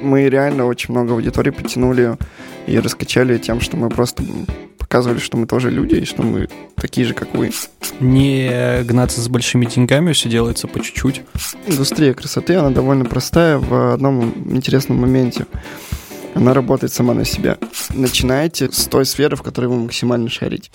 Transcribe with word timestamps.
Мы 0.00 0.28
реально 0.28 0.66
очень 0.66 0.92
много 0.92 1.12
аудитории 1.12 1.50
потянули 1.50 2.16
и 2.66 2.78
раскачали 2.78 3.38
тем, 3.38 3.60
что 3.60 3.76
мы 3.76 3.88
просто 3.88 4.22
показывали, 4.78 5.18
что 5.18 5.36
мы 5.36 5.46
тоже 5.46 5.70
люди, 5.70 5.96
и 5.96 6.04
что 6.04 6.22
мы 6.22 6.48
такие 6.74 7.06
же, 7.06 7.14
как 7.14 7.34
вы. 7.34 7.52
Не 8.00 8.82
гнаться 8.82 9.20
с 9.20 9.28
большими 9.28 9.66
деньгами, 9.66 10.12
все 10.12 10.28
делается 10.28 10.66
по 10.66 10.80
чуть-чуть. 10.80 11.22
Индустрия 11.66 12.14
красоты, 12.14 12.54
она 12.54 12.70
довольно 12.70 13.04
простая 13.04 13.58
в 13.58 13.92
одном 13.94 14.32
интересном 14.54 14.98
моменте. 14.98 15.46
Она 16.34 16.54
работает 16.54 16.92
сама 16.92 17.14
на 17.14 17.24
себя. 17.24 17.58
Начинайте 17.90 18.70
с 18.70 18.86
той 18.86 19.04
сферы, 19.04 19.36
в 19.36 19.42
которой 19.42 19.66
вы 19.66 19.76
максимально 19.76 20.28
шарите. 20.28 20.70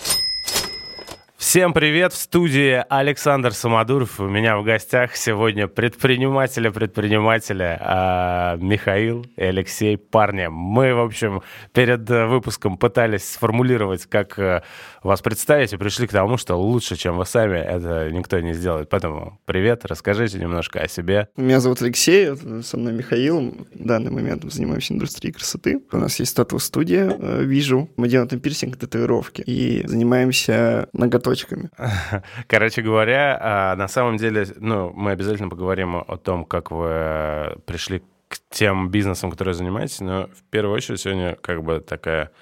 Всем 1.46 1.72
привет! 1.72 2.12
В 2.12 2.16
студии 2.16 2.84
Александр 2.88 3.54
Самодуров. 3.54 4.18
У 4.18 4.26
меня 4.26 4.58
в 4.58 4.64
гостях 4.64 5.14
сегодня 5.14 5.68
предпринимателя-предпринимателя 5.68 7.78
а, 7.80 8.56
Михаил 8.56 9.24
и 9.36 9.44
Алексей 9.44 9.96
Парня. 9.96 10.50
Мы, 10.50 10.92
в 10.92 10.98
общем, 10.98 11.42
перед 11.72 12.10
э, 12.10 12.26
выпуском 12.26 12.76
пытались 12.76 13.30
сформулировать, 13.30 14.06
как 14.06 14.36
э, 14.40 14.62
вас 15.04 15.22
представить, 15.22 15.72
и 15.72 15.76
пришли 15.76 16.08
к 16.08 16.10
тому, 16.10 16.36
что 16.36 16.56
лучше, 16.56 16.96
чем 16.96 17.16
вы 17.16 17.24
сами, 17.24 17.58
это 17.58 18.10
никто 18.10 18.40
не 18.40 18.52
сделает. 18.52 18.88
Поэтому 18.88 19.38
привет, 19.44 19.84
расскажите 19.84 20.40
немножко 20.40 20.80
о 20.80 20.88
себе. 20.88 21.28
Меня 21.36 21.60
зовут 21.60 21.80
Алексей, 21.80 22.28
со 22.64 22.76
мной 22.76 22.92
Михаил. 22.92 23.54
В 23.72 23.86
данный 23.86 24.10
момент 24.10 24.42
мы 24.42 24.50
занимаемся 24.50 24.94
индустрией 24.94 25.32
красоты. 25.32 25.80
У 25.92 25.96
нас 25.96 26.18
есть 26.18 26.34
тату-студия 26.34 27.16
э, 27.16 27.44
«Вижу». 27.44 27.88
Мы 27.96 28.08
делаем 28.08 28.28
там 28.28 28.40
пирсинг, 28.40 28.76
татуировки 28.76 29.44
и 29.46 29.86
занимаемся 29.86 30.88
ноготочками 30.92 31.35
точками. 31.36 31.70
Короче 32.48 32.82
говоря, 32.82 33.38
а, 33.40 33.76
на 33.76 33.88
самом 33.88 34.16
деле, 34.16 34.46
ну, 34.56 34.92
мы 34.94 35.12
обязательно 35.12 35.48
поговорим 35.48 35.96
о 35.96 36.16
том, 36.16 36.44
как 36.44 36.70
вы 36.70 37.58
пришли 37.66 38.02
к 38.28 38.38
тем 38.50 38.90
бизнесам, 38.90 39.30
которые 39.30 39.54
занимаетесь, 39.54 40.00
но 40.00 40.26
в 40.28 40.42
первую 40.50 40.74
очередь 40.74 41.00
сегодня 41.00 41.36
как 41.36 41.62
бы 41.62 41.80
такая 41.80 42.32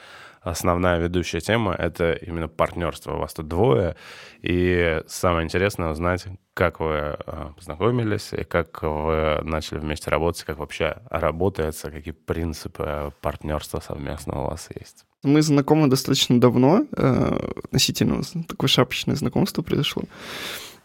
основная 0.40 0.98
ведущая 0.98 1.40
тема— 1.40 1.74
это 1.78 2.12
именно 2.12 2.48
партнерство. 2.48 3.14
У 3.14 3.18
вас 3.18 3.34
тут 3.34 3.48
двое, 3.48 3.96
и 4.42 5.02
самое 5.06 5.44
интересное 5.44 5.90
узнать, 5.90 6.26
как 6.54 6.80
вы 6.80 6.96
а, 6.96 7.52
познакомились, 7.56 8.32
и 8.32 8.44
как 8.44 8.82
вы 8.82 9.40
начали 9.42 9.78
вместе 9.78 10.10
работать, 10.10 10.44
как 10.44 10.58
вообще 10.58 10.98
работается, 11.10 11.90
какие 11.90 12.14
принципы 12.14 13.12
партнерства 13.20 13.80
совместно 13.80 14.42
у 14.42 14.50
вас 14.50 14.68
есть. 14.78 15.04
Мы 15.24 15.42
знакомы 15.42 15.88
достаточно 15.88 16.38
давно, 16.38 16.86
э, 16.92 17.50
относительно 17.64 18.22
такое 18.46 18.68
шапочное 18.68 19.16
знакомство 19.16 19.62
произошло. 19.62 20.04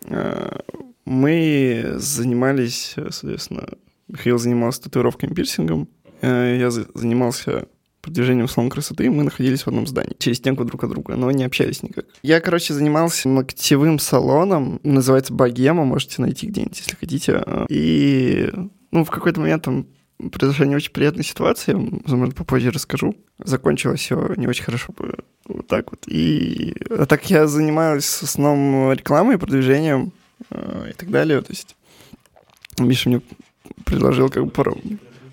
Э, 0.06 0.60
мы 1.06 1.96
занимались, 1.98 2.96
соответственно, 2.96 3.68
Михаил 4.08 4.40
занимался 4.40 4.84
татуировками, 4.84 5.34
пирсингом, 5.34 5.88
э, 6.22 6.58
я 6.60 6.72
занимался 6.72 7.68
продвижением 8.02 8.48
салона 8.48 8.72
красоты, 8.72 9.12
мы 9.12 9.24
находились 9.24 9.64
в 9.64 9.68
одном 9.68 9.86
здании, 9.86 10.16
через 10.18 10.38
стенку 10.38 10.64
друг 10.64 10.84
от 10.86 10.92
друга, 10.92 11.16
но 11.16 11.30
не 11.32 11.44
общались 11.44 11.84
никак. 11.84 12.06
Я, 12.24 12.40
короче, 12.40 12.74
занимался 12.74 13.28
ногтевым 13.28 14.00
салоном, 14.00 14.80
называется 14.84 15.34
Богема, 15.34 15.84
можете 15.84 16.22
найти 16.22 16.48
где-нибудь, 16.48 16.80
если 16.80 16.96
хотите. 16.96 17.44
И 17.70 18.50
ну, 18.92 19.04
в 19.04 19.10
какой-то 19.10 19.42
момент 19.42 19.64
там 19.64 19.88
произошла 20.32 20.66
не 20.66 20.76
очень 20.76 20.92
приятная 20.92 21.24
ситуация, 21.24 21.76
возможно, 21.76 22.34
попозже 22.34 22.72
расскажу. 22.72 23.16
Закончилось 23.44 24.02
все 24.02 24.34
не 24.36 24.48
очень 24.48 24.64
хорошо, 24.64 24.94
вот 25.46 25.68
так 25.68 25.92
вот. 25.92 26.08
И 26.08 26.76
а 26.90 27.06
так 27.06 27.30
я 27.30 27.48
занимаюсь 27.48 28.06
в 28.06 28.24
основном 28.24 28.92
рекламой, 28.92 29.38
продвижением 29.38 30.12
э, 30.50 30.92
и 30.92 30.94
так 30.94 31.10
далее. 31.10 31.42
То 31.42 31.52
есть 31.52 31.76
Миша 32.78 33.10
мне 33.10 33.22
предложил 33.86 34.30
как 34.30 34.46
бы 34.46 34.52
пару... 34.52 34.78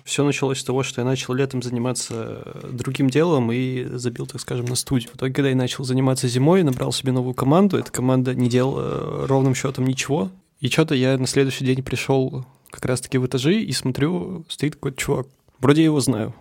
Все 0.05 0.23
началось 0.23 0.59
с 0.59 0.63
того, 0.63 0.83
что 0.83 1.01
я 1.01 1.05
начал 1.05 1.33
летом 1.33 1.61
заниматься 1.61 2.63
другим 2.71 3.09
делом 3.09 3.51
и 3.51 3.83
забил, 3.97 4.25
так 4.25 4.39
скажем, 4.39 4.65
на 4.65 4.75
студию. 4.75 5.11
В 5.11 5.17
итоге, 5.17 5.33
когда 5.33 5.49
я 5.49 5.55
начал 5.55 5.83
заниматься 5.83 6.29
зимой, 6.29 6.63
набрал 6.63 6.93
себе 6.93 7.11
новую 7.11 7.33
команду. 7.33 7.77
Эта 7.77 7.91
команда 7.91 8.33
не 8.33 8.47
делала 8.47 9.27
ровным 9.27 9.53
счетом 9.53 9.85
ничего. 9.85 10.31
И 10.61 10.69
что-то 10.69 10.95
я 10.95 11.17
на 11.17 11.27
следующий 11.27 11.65
день 11.65 11.83
пришел 11.83 12.45
как 12.69 12.85
раз-таки 12.85 13.17
в 13.17 13.25
этажи 13.25 13.61
и 13.61 13.71
смотрю, 13.71 14.45
стоит 14.49 14.75
какой-то 14.75 14.97
чувак. 14.97 15.27
Вроде 15.59 15.81
я 15.81 15.85
его 15.85 15.99
знаю, 15.99 16.33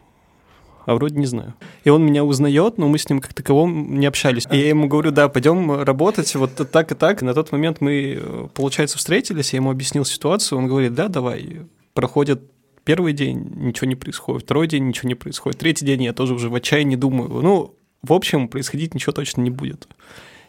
а 0.85 0.95
вроде 0.95 1.17
не 1.19 1.27
знаю. 1.27 1.55
И 1.85 1.91
он 1.91 2.05
меня 2.05 2.25
узнает, 2.25 2.79
но 2.79 2.89
мы 2.89 2.99
с 2.99 3.09
ним 3.09 3.21
как 3.21 3.35
таковом 3.35 3.99
не 3.99 4.07
общались. 4.07 4.47
И 4.51 4.57
я 4.57 4.69
ему 4.69 4.89
говорю, 4.89 5.11
да, 5.11 5.29
пойдем 5.29 5.83
работать 5.83 6.35
вот 6.35 6.55
так 6.71 6.93
и 6.93 6.95
так. 6.95 7.23
И 7.23 7.25
на 7.25 7.35
тот 7.35 7.53
момент 7.53 7.81
мы, 7.81 8.49
получается, 8.55 8.99
встретились, 8.99 9.53
я 9.53 9.59
ему 9.59 9.71
объяснил 9.71 10.05
ситуацию, 10.05 10.59
он 10.59 10.67
говорит, 10.67 10.95
да, 10.95 11.09
давай. 11.09 11.63
Проходит 11.95 12.43
первый 12.85 13.15
день, 13.15 13.51
ничего 13.57 13.89
не 13.89 13.97
происходит, 13.97 14.45
второй 14.45 14.69
день 14.69 14.87
ничего 14.87 15.09
не 15.09 15.17
происходит, 15.17 15.59
третий 15.59 15.85
день 15.85 16.05
я 16.05 16.13
тоже 16.13 16.35
уже 16.35 16.49
в 16.49 16.55
отчаянии 16.55 16.95
думаю. 16.95 17.29
Ну, 17.43 17.75
в 18.03 18.13
общем, 18.13 18.49
происходить 18.49 18.95
ничего 18.95 19.13
точно 19.13 19.41
не 19.41 19.51
будет. 19.51 19.89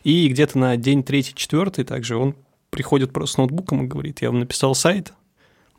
И 0.03 0.27
где-то 0.27 0.59
на 0.59 0.77
день 0.77 1.03
третий, 1.03 1.33
четвертый 1.33 1.83
также 1.83 2.15
он 2.15 2.35
приходит 2.69 3.11
просто 3.11 3.33
с 3.33 3.37
ноутбуком 3.37 3.83
и 3.83 3.87
говорит, 3.87 4.21
я 4.21 4.29
вам 4.29 4.39
написал 4.39 4.75
сайт, 4.75 5.13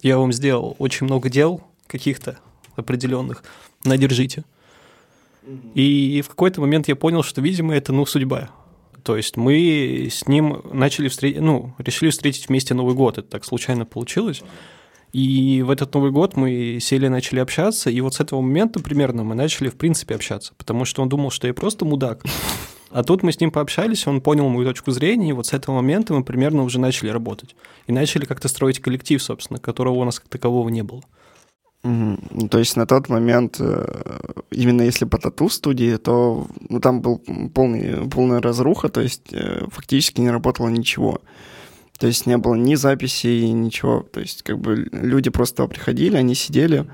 я 0.03 0.19
вам 0.19 0.33
сделал 0.33 0.77
очень 0.79 1.07
много 1.07 1.29
дел 1.29 1.63
каких-то 1.87 2.39
определенных, 2.77 3.43
надержите. 3.85 4.45
И 5.75 6.23
в 6.25 6.29
какой-то 6.29 6.61
момент 6.61 6.89
я 6.89 6.97
понял, 6.97 7.23
что, 7.23 7.41
видимо, 7.41 7.75
это, 7.75 7.93
ну, 7.93 8.05
судьба. 8.05 8.51
То 9.03 9.17
есть 9.17 9.37
мы 9.37 10.09
с 10.11 10.27
ним 10.27 10.61
начали 10.73 11.09
встретить, 11.09 11.41
ну, 11.41 11.75
решили 11.79 12.11
встретить 12.11 12.49
вместе 12.49 12.75
Новый 12.75 12.95
год. 12.95 13.17
Это 13.17 13.29
так 13.29 13.45
случайно 13.45 13.87
получилось. 13.87 14.43
И 15.13 15.63
в 15.63 15.71
этот 15.71 15.95
Новый 15.95 16.11
год 16.11 16.37
мы 16.37 16.79
сели, 16.81 17.09
начали 17.09 17.41
общаться, 17.41 17.89
и 17.89 17.99
вот 18.03 18.15
с 18.15 18.21
этого 18.21 18.43
момента 18.43 18.81
примерно 18.81 19.25
мы 19.25 19.35
начали, 19.35 19.71
в 19.71 19.77
принципе, 19.77 20.15
общаться, 20.15 20.53
потому 20.59 20.85
что 20.85 21.01
он 21.01 21.09
думал, 21.09 21.31
что 21.31 21.47
я 21.47 21.55
просто 21.55 21.87
мудак. 21.87 22.23
А 22.91 23.03
тут 23.03 23.23
мы 23.23 23.33
с 23.33 23.41
ним 23.41 23.51
пообщались, 23.51 24.07
он 24.07 24.21
понял 24.21 24.49
мою 24.49 24.67
точку 24.67 24.91
зрения, 24.93 25.31
и 25.31 25.33
вот 25.33 25.47
с 25.47 25.53
этого 25.53 25.77
момента 25.77 26.15
мы 26.15 26.25
примерно 26.25 26.63
уже 26.63 26.81
начали 26.81 27.11
работать. 27.11 27.55
И 27.87 27.93
начали 27.93 28.25
как-то 28.25 28.49
строить 28.49 28.81
коллектив, 28.81 29.23
собственно, 29.23 29.61
которого 29.61 29.95
у 29.95 30.05
нас 30.05 30.19
как 30.19 30.29
такового 30.29 30.69
не 30.69 30.83
было. 30.83 31.03
Mm-hmm. 31.85 32.49
То 32.49 32.59
есть 32.59 32.77
на 32.77 32.87
тот 32.87 33.09
момент, 33.09 33.57
э, 33.61 34.33
именно 34.51 34.83
если 34.83 35.05
по 35.05 35.19
тату-студии, 35.19 35.97
то 35.97 36.49
ну, 36.69 36.81
там 36.81 37.01
был 37.03 37.23
полный, 37.55 38.09
полная 38.09 38.41
разруха, 38.41 38.89
то 38.89 39.01
есть 39.01 39.33
э, 39.33 39.65
фактически 39.71 40.21
не 40.21 40.31
работало 40.31 40.69
ничего. 40.69 41.21
То 41.99 42.07
есть 42.07 42.27
не 42.27 42.37
было 42.37 42.55
ни 42.55 42.75
записей, 42.75 43.51
ничего. 43.53 44.03
То 44.13 44.21
есть 44.21 44.43
как 44.43 44.59
бы 44.59 44.89
люди 44.93 45.31
просто 45.31 45.67
приходили, 45.67 46.17
они 46.17 46.35
сидели, 46.35 46.87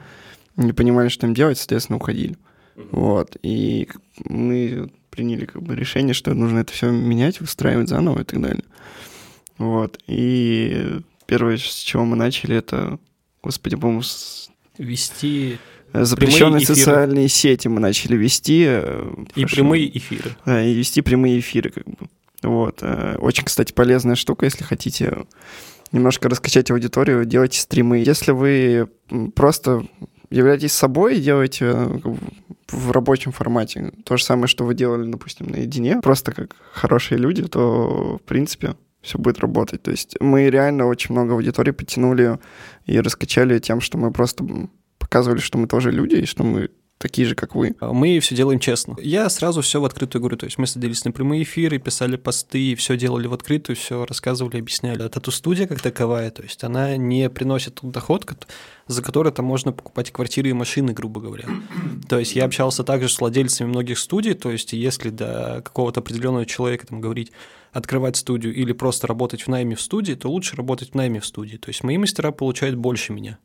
не 0.56 0.72
понимали, 0.72 1.08
что 1.08 1.26
им 1.26 1.34
делать, 1.34 1.58
соответственно, 1.58 1.96
уходили. 1.96 2.36
Вот. 2.90 3.36
И 3.42 3.88
мы 4.24 4.90
приняли 5.14 5.44
как 5.44 5.62
бы 5.62 5.76
решение, 5.76 6.14
что 6.14 6.34
нужно 6.34 6.58
это 6.58 6.72
все 6.72 6.90
менять, 6.90 7.40
выстраивать 7.40 7.88
заново 7.88 8.22
и 8.22 8.24
так 8.24 8.40
далее. 8.40 8.64
Вот. 9.58 9.98
И 10.08 11.00
первое, 11.26 11.56
с 11.56 11.78
чего 11.78 12.04
мы 12.04 12.16
начали, 12.16 12.56
это, 12.56 12.98
господи, 13.42 13.76
по-моему, 13.76 14.02
с... 14.02 14.50
вести 14.76 15.58
запрещенные 15.92 16.66
социальные 16.66 17.28
сети 17.28 17.68
мы 17.68 17.80
начали 17.80 18.16
вести. 18.16 18.64
Э, 18.66 19.14
и 19.36 19.42
прошу. 19.42 19.56
прямые 19.56 19.96
эфиры. 19.96 20.36
Да, 20.44 20.64
и 20.64 20.74
вести 20.74 21.00
прямые 21.02 21.38
эфиры, 21.38 21.70
как 21.70 21.84
бы. 21.86 22.08
Вот. 22.42 22.78
Э, 22.82 23.16
очень, 23.20 23.44
кстати, 23.44 23.72
полезная 23.72 24.16
штука, 24.16 24.46
если 24.46 24.64
хотите 24.64 25.26
немножко 25.92 26.28
раскачать 26.28 26.72
аудиторию, 26.72 27.24
делайте 27.24 27.60
стримы. 27.60 27.98
Если 27.98 28.32
вы 28.32 28.88
просто 29.36 29.86
являетесь 30.30 30.72
собой 30.72 31.18
и 31.18 31.20
делаете 31.20 31.66
э, 31.66 31.98
в 32.68 32.90
рабочем 32.90 33.32
формате. 33.32 33.92
То 34.04 34.16
же 34.16 34.24
самое, 34.24 34.46
что 34.46 34.64
вы 34.64 34.74
делали, 34.74 35.10
допустим, 35.10 35.48
наедине, 35.48 36.00
просто 36.00 36.32
как 36.32 36.56
хорошие 36.72 37.18
люди, 37.18 37.42
то, 37.42 38.18
в 38.18 38.26
принципе, 38.26 38.74
все 39.00 39.18
будет 39.18 39.38
работать. 39.38 39.82
То 39.82 39.90
есть 39.90 40.16
мы 40.20 40.48
реально 40.50 40.86
очень 40.86 41.14
много 41.14 41.34
аудитории 41.34 41.72
потянули 41.72 42.38
и 42.86 42.98
раскачали 42.98 43.58
тем, 43.58 43.80
что 43.80 43.98
мы 43.98 44.10
просто 44.12 44.44
показывали, 44.98 45.40
что 45.40 45.58
мы 45.58 45.66
тоже 45.66 45.90
люди, 45.90 46.16
и 46.16 46.26
что 46.26 46.42
мы 46.42 46.70
такие 47.04 47.28
же, 47.28 47.34
как 47.34 47.54
вы. 47.54 47.76
А 47.80 47.92
мы 47.92 48.18
все 48.20 48.34
делаем 48.34 48.58
честно. 48.58 48.96
Я 48.98 49.28
сразу 49.28 49.60
все 49.60 49.78
в 49.78 49.84
открытую 49.84 50.22
говорю. 50.22 50.38
То 50.38 50.46
есть 50.46 50.56
мы 50.56 50.66
садились 50.66 51.04
на 51.04 51.12
прямые 51.12 51.42
эфиры, 51.42 51.78
писали 51.78 52.16
посты, 52.16 52.74
все 52.76 52.96
делали 52.96 53.26
в 53.26 53.34
открытую, 53.34 53.76
все 53.76 54.06
рассказывали, 54.06 54.58
объясняли. 54.58 55.02
А 55.02 55.10
тату-студия 55.10 55.66
как 55.66 55.82
таковая, 55.82 56.30
то 56.30 56.42
есть 56.42 56.64
она 56.64 56.96
не 56.96 57.28
приносит 57.28 57.80
доход, 57.82 58.24
за 58.86 59.02
который 59.02 59.32
там 59.32 59.44
можно 59.44 59.70
покупать 59.70 60.12
квартиры 60.12 60.48
и 60.48 60.54
машины, 60.54 60.94
грубо 60.94 61.20
говоря. 61.20 61.44
То 62.08 62.18
есть 62.18 62.34
я 62.36 62.46
общался 62.46 62.84
также 62.84 63.10
с 63.10 63.20
владельцами 63.20 63.68
многих 63.68 63.98
студий, 63.98 64.32
то 64.32 64.50
есть 64.50 64.72
если 64.72 65.10
до 65.10 65.60
какого-то 65.62 66.00
определенного 66.00 66.46
человека 66.46 66.86
там 66.86 67.02
говорить, 67.02 67.32
открывать 67.72 68.16
студию 68.16 68.54
или 68.54 68.72
просто 68.72 69.06
работать 69.06 69.42
в 69.42 69.48
найме 69.48 69.76
в 69.76 69.80
студии, 69.80 70.14
то 70.14 70.30
лучше 70.30 70.56
работать 70.56 70.92
в 70.92 70.94
найме 70.94 71.20
в 71.20 71.26
студии. 71.26 71.56
То 71.56 71.68
есть 71.68 71.82
мои 71.84 71.98
мастера 71.98 72.30
получают 72.30 72.76
больше 72.76 73.12
меня. 73.12 73.38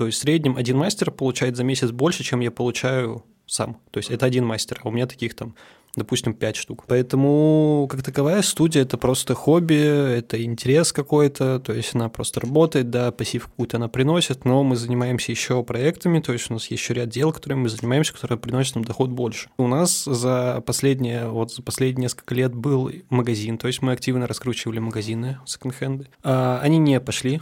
То 0.00 0.06
есть 0.06 0.16
в 0.16 0.22
среднем 0.22 0.56
один 0.56 0.78
мастер 0.78 1.10
получает 1.10 1.56
за 1.56 1.62
месяц 1.62 1.90
больше, 1.90 2.24
чем 2.24 2.40
я 2.40 2.50
получаю 2.50 3.22
сам. 3.44 3.76
То 3.90 3.98
есть 3.98 4.10
это 4.10 4.24
один 4.24 4.46
мастер, 4.46 4.80
а 4.82 4.88
у 4.88 4.90
меня 4.90 5.06
таких 5.06 5.34
там 5.34 5.54
допустим, 5.96 6.34
5 6.34 6.56
штук. 6.56 6.84
Поэтому, 6.86 7.88
как 7.90 8.04
таковая 8.04 8.42
студия, 8.42 8.82
это 8.82 8.96
просто 8.96 9.34
хобби, 9.34 9.74
это 9.74 10.42
интерес 10.42 10.92
какой-то, 10.92 11.58
то 11.58 11.72
есть 11.72 11.96
она 11.96 12.08
просто 12.08 12.40
работает, 12.40 12.90
да, 12.90 13.10
пассив 13.10 13.46
какую-то 13.46 13.76
она 13.76 13.88
приносит, 13.88 14.44
но 14.44 14.62
мы 14.62 14.76
занимаемся 14.76 15.32
еще 15.32 15.64
проектами, 15.64 16.20
то 16.20 16.32
есть 16.32 16.48
у 16.48 16.54
нас 16.54 16.68
есть 16.68 16.80
еще 16.80 16.94
ряд 16.94 17.08
дел, 17.08 17.32
которыми 17.32 17.62
мы 17.62 17.68
занимаемся, 17.68 18.14
которые 18.14 18.38
приносят 18.38 18.76
нам 18.76 18.84
доход 18.84 19.10
больше. 19.10 19.50
У 19.58 19.66
нас 19.66 20.04
за 20.04 20.62
последние, 20.64 21.26
вот 21.26 21.52
за 21.52 21.62
последние 21.62 22.04
несколько 22.04 22.36
лет 22.36 22.54
был 22.54 22.92
магазин, 23.10 23.58
то 23.58 23.66
есть 23.66 23.82
мы 23.82 23.90
активно 23.90 24.28
раскручивали 24.28 24.78
магазины 24.78 25.40
секонд-хенды. 25.44 26.06
А, 26.22 26.60
они 26.62 26.78
не 26.78 27.00
пошли, 27.00 27.40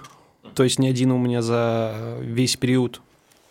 то 0.58 0.64
есть 0.64 0.80
ни 0.80 0.88
один 0.88 1.12
у 1.12 1.18
меня 1.18 1.40
за 1.40 2.18
весь 2.20 2.56
период 2.56 3.00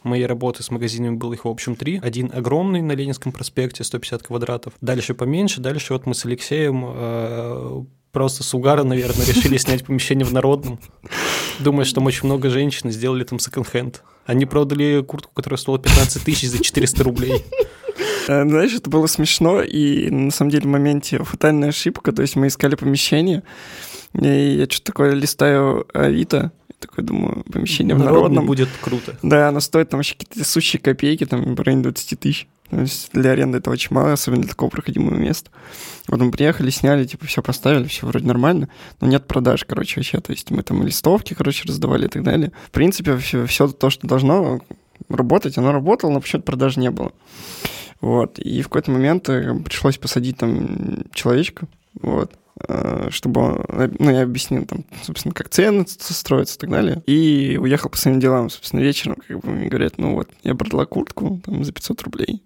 моей 0.03 0.25
работы 0.25 0.61
с 0.61 0.71
магазинами 0.71 1.15
было 1.15 1.35
их, 1.35 1.45
в 1.45 1.47
общем, 1.47 1.77
три. 1.77 2.01
Один 2.03 2.29
огромный 2.33 2.81
на 2.81 2.91
Ленинском 2.91 3.31
проспекте, 3.31 3.85
150 3.85 4.23
квадратов. 4.23 4.73
Дальше 4.81 5.13
поменьше. 5.13 5.61
Дальше 5.61 5.93
вот 5.93 6.05
мы 6.05 6.13
с 6.13 6.25
Алексеем 6.25 6.83
э, 6.85 7.83
просто 8.11 8.43
с 8.43 8.53
угара, 8.53 8.83
наверное, 8.83 9.25
решили 9.33 9.55
снять 9.55 9.85
помещение 9.85 10.25
в 10.25 10.33
Народном. 10.33 10.81
Думая, 11.59 11.85
что 11.85 12.01
очень 12.01 12.25
много 12.25 12.49
женщин 12.49 12.91
сделали 12.91 13.23
там 13.23 13.39
секонд-хенд. 13.39 14.03
Они 14.25 14.45
продали 14.45 15.01
куртку, 15.01 15.31
которая 15.33 15.59
стоила 15.59 15.79
15 15.79 16.25
тысяч 16.25 16.49
за 16.49 16.61
400 16.61 17.03
рублей. 17.05 17.45
Э, 18.27 18.43
знаешь, 18.45 18.73
это 18.73 18.89
было 18.89 19.07
смешно, 19.07 19.61
и 19.61 20.09
на 20.09 20.31
самом 20.31 20.51
деле 20.51 20.65
в 20.65 20.71
моменте 20.71 21.19
фатальная 21.19 21.69
ошибка, 21.69 22.11
то 22.11 22.21
есть 22.21 22.35
мы 22.35 22.47
искали 22.47 22.75
помещение, 22.75 23.43
и 24.13 24.57
я 24.59 24.65
что-то 24.65 24.91
такое 24.91 25.13
листаю 25.13 25.87
Авито, 25.93 26.51
такой 26.79 27.03
думаю, 27.03 27.43
помещение 27.51 27.95
в 27.95 27.99
народном. 27.99 28.45
будет 28.45 28.69
круто. 28.81 29.17
Да, 29.23 29.49
оно 29.49 29.59
стоит 29.59 29.89
там 29.89 29.99
вообще 29.99 30.15
какие-то 30.15 30.47
сущие 30.47 30.79
копейки, 30.79 31.25
там 31.25 31.55
в 31.55 31.61
районе 31.61 31.83
20 31.83 32.19
тысяч. 32.19 32.47
То 32.69 32.81
есть 32.81 33.11
для 33.13 33.31
аренды 33.31 33.59
это 33.59 33.69
очень 33.69 33.95
мало, 33.95 34.13
особенно 34.13 34.41
для 34.41 34.49
такого 34.49 34.69
проходимого 34.69 35.15
места. 35.15 35.49
Вот 36.07 36.19
мы 36.19 36.31
приехали, 36.31 36.69
сняли, 36.69 37.05
типа, 37.05 37.25
все 37.25 37.41
поставили, 37.41 37.87
все 37.87 38.05
вроде 38.05 38.25
нормально, 38.25 38.67
но 38.99 39.07
нет 39.07 39.25
продаж, 39.25 39.63
короче, 39.65 39.99
вообще. 39.99 40.19
То 40.19 40.33
есть 40.33 40.51
мы 40.51 40.63
там 40.63 40.83
листовки, 40.83 41.33
короче, 41.33 41.63
раздавали 41.65 42.05
и 42.05 42.09
так 42.09 42.23
далее. 42.23 42.51
В 42.67 42.71
принципе, 42.71 43.15
все, 43.17 43.45
все 43.45 43.67
то, 43.69 43.89
что 43.89 44.05
должно 44.05 44.59
работать, 45.07 45.57
оно 45.57 45.71
работало, 45.71 46.11
но 46.11 46.19
почему-то 46.19 46.45
продаж 46.45 46.75
не 46.75 46.91
было. 46.91 47.13
Вот. 48.01 48.37
И 48.39 48.61
в 48.61 48.65
какой-то 48.65 48.91
момент 48.91 49.29
э, 49.29 49.57
пришлось 49.63 49.97
посадить 49.97 50.37
там 50.37 51.05
человечка, 51.13 51.67
вот, 52.01 52.33
Э, 52.67 53.09
чтобы, 53.11 53.63
ну, 53.99 54.09
я 54.09 54.23
объяснил 54.23 54.65
там, 54.65 54.85
собственно, 55.03 55.33
как 55.33 55.49
цены 55.49 55.85
строятся 55.87 56.55
и 56.55 56.59
так 56.59 56.69
далее. 56.69 57.03
И 57.05 57.57
уехал 57.59 57.89
по 57.89 57.97
своим 57.97 58.19
делам, 58.19 58.49
собственно, 58.49 58.81
вечером, 58.81 59.17
как 59.27 59.39
бы 59.39 59.49
мне 59.49 59.67
говорят, 59.67 59.97
ну 59.97 60.15
вот, 60.15 60.29
я 60.43 60.55
продала 60.55 60.85
куртку 60.85 61.41
там 61.45 61.63
за 61.63 61.71
500 61.71 62.01
рублей. 62.03 62.43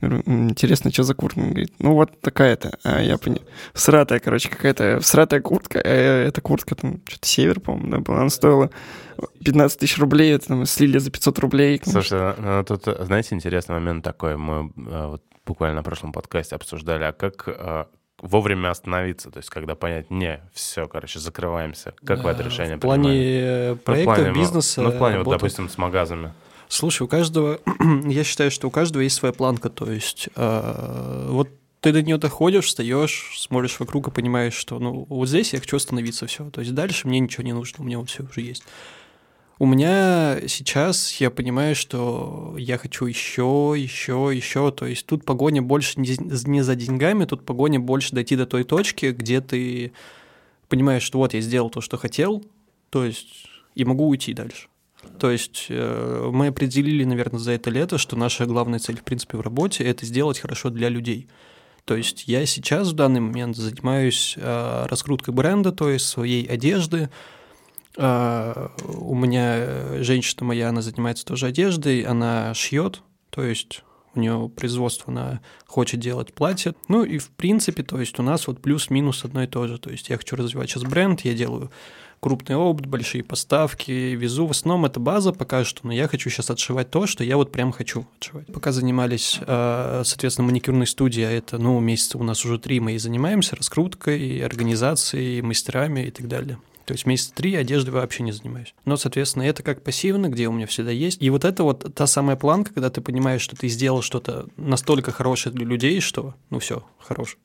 Говорю, 0.00 0.22
интересно, 0.26 0.90
что 0.90 1.02
за 1.02 1.14
куртка? 1.14 1.40
Он 1.40 1.50
говорит, 1.50 1.72
ну 1.78 1.92
вот 1.92 2.20
такая-то. 2.20 2.78
А 2.84 3.02
я 3.02 3.18
понял. 3.18 3.42
Всратая, 3.74 4.18
короче, 4.18 4.48
какая-то 4.48 5.00
всратая 5.00 5.40
куртка. 5.40 5.82
А 5.84 6.24
эта 6.26 6.40
куртка 6.40 6.74
там, 6.74 7.02
что-то 7.06 7.26
север, 7.26 7.60
по-моему, 7.60 7.90
да, 7.90 7.98
была. 7.98 8.20
Она 8.20 8.30
стоила 8.30 8.70
15 9.44 9.78
тысяч 9.78 9.98
рублей, 9.98 10.32
это 10.32 10.46
там 10.46 10.64
слили 10.64 10.98
за 10.98 11.10
500 11.10 11.38
рублей. 11.40 11.80
Слушай, 11.84 12.34
ну, 12.38 12.64
тут, 12.64 12.84
знаете, 13.00 13.34
интересный 13.34 13.74
момент 13.74 14.04
такой. 14.04 14.36
Мы 14.36 14.72
э, 14.76 15.06
вот 15.08 15.22
буквально 15.44 15.76
на 15.76 15.82
прошлом 15.82 16.12
подкасте 16.12 16.54
обсуждали, 16.54 17.04
а 17.04 17.12
как, 17.12 17.48
э, 17.48 17.84
вовремя 18.20 18.70
остановиться, 18.70 19.30
то 19.30 19.38
есть 19.38 19.50
когда 19.50 19.74
понять, 19.74 20.10
не, 20.10 20.40
все, 20.52 20.88
короче, 20.88 21.18
закрываемся. 21.18 21.94
Как 22.04 22.18
да, 22.18 22.24
вы 22.24 22.30
это 22.30 22.42
решение 22.42 22.76
В 22.76 22.80
плане 22.80 23.08
принимали? 23.08 23.74
проекта, 23.84 24.10
ну, 24.10 24.12
в 24.12 24.24
плане, 24.24 24.40
бизнеса? 24.40 24.82
Ну, 24.82 24.90
в 24.90 24.98
плане, 24.98 25.18
вот, 25.18 25.30
допустим, 25.30 25.68
с 25.68 25.78
магазами. 25.78 26.32
Слушай, 26.68 27.02
у 27.02 27.08
каждого, 27.08 27.60
я 28.06 28.24
считаю, 28.24 28.50
что 28.50 28.68
у 28.68 28.70
каждого 28.70 29.02
есть 29.02 29.16
своя 29.16 29.32
планка, 29.32 29.70
то 29.70 29.90
есть 29.90 30.28
э, 30.34 31.26
вот 31.30 31.48
ты 31.80 31.92
до 31.92 32.02
нее 32.02 32.18
доходишь, 32.18 32.66
встаешь, 32.66 33.34
смотришь 33.36 33.78
вокруг 33.78 34.08
и 34.08 34.10
понимаешь, 34.10 34.54
что 34.54 34.78
ну 34.78 35.06
вот 35.08 35.28
здесь 35.28 35.52
я 35.52 35.60
хочу 35.60 35.76
остановиться, 35.76 36.26
все, 36.26 36.50
то 36.50 36.60
есть 36.60 36.74
дальше 36.74 37.06
мне 37.06 37.20
ничего 37.20 37.44
не 37.44 37.52
нужно, 37.52 37.84
у 37.84 37.86
меня 37.86 37.98
вот 37.98 38.10
все 38.10 38.24
уже 38.24 38.40
есть. 38.40 38.64
У 39.60 39.66
меня 39.66 40.38
сейчас 40.46 41.20
я 41.20 41.30
понимаю, 41.30 41.74
что 41.74 42.54
я 42.56 42.78
хочу 42.78 43.06
еще, 43.06 43.74
еще, 43.76 44.30
еще. 44.32 44.70
То 44.70 44.86
есть 44.86 45.04
тут 45.04 45.24
погоня 45.24 45.62
больше 45.62 45.98
не 46.00 46.62
за 46.62 46.74
деньгами, 46.76 47.24
тут 47.24 47.44
погоня 47.44 47.80
больше 47.80 48.14
дойти 48.14 48.36
до 48.36 48.46
той 48.46 48.62
точки, 48.62 49.06
где 49.06 49.40
ты 49.40 49.92
понимаешь, 50.68 51.02
что 51.02 51.18
вот 51.18 51.34
я 51.34 51.40
сделал 51.40 51.70
то, 51.70 51.80
что 51.80 51.96
хотел, 51.96 52.44
то 52.90 53.04
есть 53.04 53.46
и 53.74 53.84
могу 53.84 54.08
уйти 54.08 54.32
дальше. 54.32 54.68
То 55.18 55.30
есть 55.30 55.66
э, 55.70 56.30
мы 56.32 56.48
определили, 56.48 57.04
наверное, 57.04 57.38
за 57.40 57.52
это 57.52 57.70
лето, 57.70 57.98
что 57.98 58.16
наша 58.16 58.46
главная 58.46 58.78
цель, 58.78 58.96
в 58.96 59.02
принципе, 59.02 59.38
в 59.38 59.40
работе– 59.40 59.84
это 59.84 60.06
сделать 60.06 60.38
хорошо 60.38 60.70
для 60.70 60.88
людей. 60.88 61.28
То 61.84 61.96
есть 61.96 62.28
я 62.28 62.44
сейчас 62.46 62.88
в 62.88 62.92
данный 62.92 63.20
момент 63.20 63.56
занимаюсь 63.56 64.34
э, 64.36 64.86
раскруткой 64.86 65.34
бренда, 65.34 65.72
то 65.72 65.88
есть 65.88 66.06
своей 66.06 66.46
одежды, 66.46 67.08
у 67.98 69.14
меня 69.14 70.02
женщина 70.02 70.46
моя, 70.46 70.68
она 70.68 70.82
занимается 70.82 71.26
тоже 71.26 71.46
одеждой, 71.46 72.02
она 72.02 72.54
шьет, 72.54 73.02
то 73.30 73.42
есть 73.42 73.82
у 74.14 74.20
нее 74.20 74.50
производство, 74.54 75.12
она 75.12 75.40
хочет 75.66 76.00
делать 76.00 76.32
платье. 76.32 76.74
Ну 76.88 77.04
и 77.04 77.18
в 77.18 77.30
принципе, 77.30 77.82
то 77.82 78.00
есть 78.00 78.18
у 78.18 78.22
нас 78.22 78.46
вот 78.46 78.60
плюс-минус 78.60 79.24
одно 79.24 79.42
и 79.42 79.46
то 79.46 79.66
же. 79.66 79.78
То 79.78 79.90
есть 79.90 80.08
я 80.08 80.16
хочу 80.16 80.36
развивать 80.36 80.70
сейчас 80.70 80.84
бренд, 80.84 81.20
я 81.22 81.34
делаю 81.34 81.70
крупный 82.20 82.56
опыт, 82.56 82.86
большие 82.86 83.22
поставки, 83.22 83.90
везу. 83.90 84.46
В 84.46 84.50
основном 84.50 84.86
это 84.86 84.98
база 84.98 85.32
пока 85.32 85.64
что, 85.64 85.86
но 85.86 85.92
я 85.92 86.08
хочу 86.08 86.30
сейчас 86.30 86.50
отшивать 86.50 86.90
то, 86.90 87.06
что 87.06 87.22
я 87.22 87.36
вот 87.36 87.52
прям 87.52 87.70
хочу 87.70 88.06
отшивать. 88.18 88.46
Пока 88.52 88.72
занимались, 88.72 89.38
а, 89.42 90.02
соответственно, 90.04 90.48
маникюрной 90.48 90.86
студией, 90.86 91.28
а 91.28 91.30
это, 91.30 91.58
ну, 91.58 91.78
месяца 91.78 92.18
у 92.18 92.22
нас 92.24 92.44
уже 92.44 92.58
три 92.58 92.80
мы 92.80 92.94
и 92.94 92.98
занимаемся, 92.98 93.56
раскруткой, 93.56 94.44
организацией, 94.44 95.42
мастерами 95.42 96.06
и 96.06 96.10
так 96.10 96.26
далее. 96.26 96.58
То 96.88 96.94
есть 96.94 97.04
месяца 97.04 97.34
три 97.34 97.54
одеждой 97.54 97.90
вообще 97.90 98.22
не 98.22 98.32
занимаюсь. 98.32 98.74
Но, 98.86 98.96
соответственно, 98.96 99.42
это 99.42 99.62
как 99.62 99.84
пассивно, 99.84 100.30
где 100.30 100.48
у 100.48 100.52
меня 100.52 100.66
всегда 100.66 100.90
есть. 100.90 101.20
И 101.20 101.28
вот 101.28 101.44
это 101.44 101.62
вот 101.62 101.94
та 101.94 102.06
самая 102.06 102.34
планка, 102.34 102.72
когда 102.72 102.88
ты 102.88 103.02
понимаешь, 103.02 103.42
что 103.42 103.54
ты 103.56 103.68
сделал 103.68 104.00
что-то 104.00 104.48
настолько 104.56 105.12
хорошее 105.12 105.54
для 105.54 105.66
людей, 105.66 106.00
что, 106.00 106.34
ну 106.48 106.60
все, 106.60 106.82
хорош. 106.98 107.36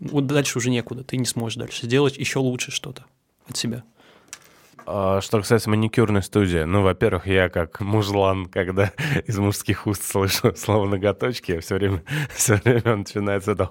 Вот 0.00 0.26
дальше 0.26 0.58
уже 0.58 0.70
некуда, 0.70 1.04
ты 1.04 1.16
не 1.16 1.26
сможешь 1.26 1.56
дальше 1.58 1.86
сделать 1.86 2.18
еще 2.18 2.40
лучше 2.40 2.72
что-то 2.72 3.04
от 3.46 3.56
себя. 3.56 3.84
А, 4.90 5.20
что 5.20 5.38
касается 5.38 5.68
маникюрной 5.68 6.22
студии, 6.22 6.64
ну, 6.64 6.82
во-первых, 6.82 7.26
я 7.26 7.50
как 7.50 7.80
мужлан, 7.80 8.46
когда 8.46 8.90
из 9.26 9.36
мужских 9.38 9.86
уст 9.86 10.02
слышу 10.02 10.54
слово 10.56 10.86
«ноготочки», 10.86 11.52
я 11.52 11.60
все 11.60 11.74
время, 11.74 12.02
все 12.34 12.54
время 12.64 12.96
начинается 12.96 13.52
это 13.52 13.68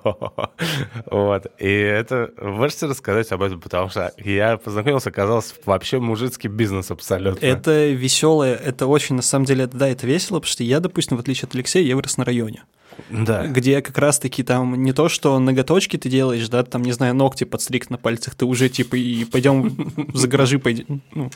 вот. 1.07 1.47
И 1.57 1.67
это... 1.67 2.31
Можете 2.39 2.85
рассказать 2.85 3.31
об 3.31 3.41
этом, 3.41 3.59
потому 3.59 3.89
что 3.89 4.13
я 4.17 4.57
познакомился, 4.57 5.09
оказался 5.09 5.55
вообще 5.65 5.99
мужицкий 5.99 6.49
бизнес 6.49 6.91
абсолютно. 6.91 7.43
Это 7.43 7.87
веселое, 7.87 8.55
это 8.55 8.85
очень, 8.85 9.15
на 9.15 9.23
самом 9.23 9.45
деле, 9.45 9.65
да, 9.65 9.88
это 9.88 10.05
весело, 10.05 10.38
потому 10.38 10.51
что 10.51 10.63
я, 10.63 10.79
допустим, 10.79 11.17
в 11.17 11.19
отличие 11.19 11.47
от 11.47 11.55
Алексея, 11.55 11.83
я 11.83 11.95
вырос 11.95 12.17
на 12.17 12.25
районе 12.25 12.62
да. 13.10 13.48
где 13.48 13.82
как 13.82 13.98
раз-таки 13.98 14.44
там 14.44 14.82
не 14.84 14.94
то, 14.94 15.10
что 15.10 15.38
ноготочки 15.39 15.98
ты 15.98 16.10
делаешь, 16.10 16.48
да, 16.50 16.63
там, 16.63 16.82
не 16.84 16.92
знаю, 16.92 17.16
ногти 17.16 17.44
подстриг 17.44 17.89
на 17.89 17.98
пальцах, 17.98 18.36
ты 18.36 18.46
уже 18.46 18.70
типа 18.70 18.96
и 18.96 19.25
пойдем 19.25 19.92
за 20.13 20.27
гаражи 20.27 20.60
пойдем. 20.60 21.01
Ну. 21.13 21.30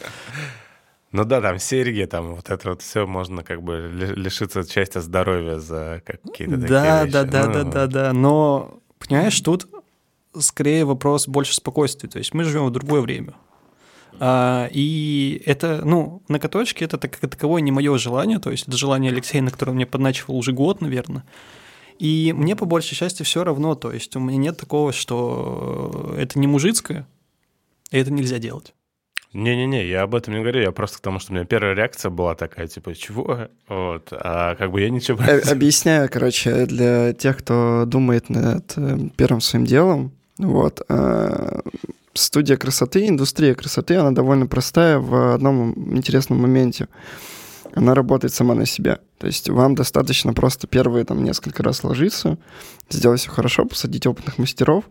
ну 1.12 1.25
да, 1.25 1.41
там 1.41 1.60
серьги, 1.60 2.06
там 2.06 2.36
вот 2.36 2.50
это 2.50 2.70
вот 2.70 2.82
все 2.82 3.06
можно 3.06 3.44
как 3.44 3.62
бы 3.62 3.89
лишиться 4.15 4.63
части 4.63 5.00
здоровья 5.00 5.60
за 5.60 6.01
какие-то 6.06 6.58
да, 6.58 6.62
такие 6.62 6.70
да, 6.70 7.03
вещи. 7.03 7.32
Да, 7.32 7.46
ну, 7.46 7.53
да, 7.53 7.63
да, 7.63 7.88
да, 7.88 8.13
но 8.13 8.80
понимаешь, 9.00 9.39
тут 9.41 9.68
скорее 10.38 10.86
вопрос 10.86 11.27
больше 11.27 11.56
спокойствия, 11.56 12.10
то 12.10 12.20
есть 12.20 12.34
мы 12.34 12.44
живем 12.44 12.65
в 12.65 12.72
другое 12.72 13.01
время. 13.01 13.34
А, 14.20 14.68
и 14.72 15.41
это, 15.46 15.82
ну, 15.84 16.22
ноготочки 16.27 16.84
это 16.84 16.98
так, 16.98 17.18
таковое 17.18 17.62
не 17.62 17.72
мое 17.72 17.98
желание, 17.98 18.39
то 18.39 18.51
есть 18.51 18.68
это 18.68 18.77
желание 18.77 19.12
Алексея, 19.12 19.41
на 19.41 19.51
которое 19.51 19.74
мне 19.74 19.86
подначивал 19.86 20.38
уже 20.38 20.51
год, 20.51 20.82
наверное. 20.82 21.24
И 22.00 22.34
мне 22.36 22.56
по 22.56 22.65
большей 22.65 22.96
части 22.96 23.24
все 23.24 23.44
равно, 23.44 23.75
то 23.75 23.91
есть 23.91 24.15
у 24.15 24.20
меня 24.20 24.38
нет 24.38 24.58
такого, 24.58 24.91
что 24.91 26.15
это 26.18 26.39
не 26.39 26.48
мужицкое, 26.48 27.08
и 27.91 27.98
это 27.98 28.12
нельзя 28.12 28.39
делать. 28.39 28.74
Не-не-не, 29.34 29.88
я 29.88 30.01
об 30.01 30.13
этом 30.13 30.34
не 30.34 30.41
говорю, 30.41 30.62
я 30.62 30.72
просто 30.72 30.98
к 30.98 31.01
тому, 31.01 31.20
что 31.20 31.32
у 31.32 31.36
меня 31.36 31.46
первая 31.46 31.74
реакция 31.74 32.10
была 32.10 32.36
такая, 32.36 32.68
типа, 32.68 32.94
чего? 32.96 33.48
Вот, 33.70 34.10
а 34.12 34.56
как 34.56 34.72
бы 34.72 34.82
я 34.82 34.89
ничего... 34.89 35.20
Объясняю, 35.50 36.10
короче, 36.12 36.65
для 36.65 37.13
тех, 37.13 37.38
кто 37.38 37.86
думает 37.88 38.30
над 38.30 38.74
э, 38.75 38.98
первым 39.15 39.39
своим 39.39 39.65
делом, 39.65 40.12
вот, 40.38 40.82
а, 40.89 41.62
студия 42.13 42.58
красоты, 42.58 43.08
индустрия 43.08 43.56
красоты, 43.56 43.96
она 43.96 44.12
довольно 44.12 44.48
простая 44.48 45.00
в 45.00 45.34
одном 45.34 45.96
интересном 45.96 46.39
моменте. 46.39 46.88
Она 47.74 47.96
работает 47.96 48.34
сама 48.34 48.53
на 48.53 48.65
себя. 48.65 49.00
То 49.18 49.27
есть 49.27 49.50
вам 49.50 49.75
достаточно 49.75 50.34
просто 50.34 50.68
первые 50.68 51.06
там 51.06 51.24
несколько 51.24 51.63
раз 51.63 51.84
ложиться, 51.84 52.38
сделать 52.89 53.22
все 53.22 53.30
хорошо, 53.30 53.65
посадить 53.65 54.06
опытных 54.06 54.38
мастеров, 54.38 54.84